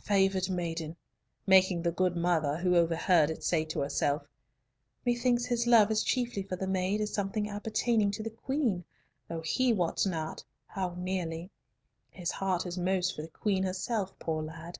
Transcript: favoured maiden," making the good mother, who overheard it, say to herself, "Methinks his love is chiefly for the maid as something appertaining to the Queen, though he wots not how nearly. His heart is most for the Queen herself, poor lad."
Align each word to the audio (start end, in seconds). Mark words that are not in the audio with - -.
favoured 0.00 0.48
maiden," 0.48 0.96
making 1.46 1.82
the 1.82 1.92
good 1.92 2.16
mother, 2.16 2.56
who 2.56 2.74
overheard 2.76 3.28
it, 3.28 3.44
say 3.44 3.62
to 3.62 3.80
herself, 3.80 4.26
"Methinks 5.04 5.44
his 5.44 5.66
love 5.66 5.90
is 5.90 6.02
chiefly 6.02 6.42
for 6.42 6.56
the 6.56 6.66
maid 6.66 6.98
as 7.02 7.12
something 7.12 7.46
appertaining 7.50 8.10
to 8.12 8.22
the 8.22 8.30
Queen, 8.30 8.86
though 9.28 9.42
he 9.42 9.70
wots 9.70 10.06
not 10.06 10.42
how 10.68 10.94
nearly. 10.96 11.50
His 12.08 12.30
heart 12.30 12.64
is 12.64 12.78
most 12.78 13.14
for 13.14 13.20
the 13.20 13.28
Queen 13.28 13.64
herself, 13.64 14.18
poor 14.18 14.42
lad." 14.42 14.78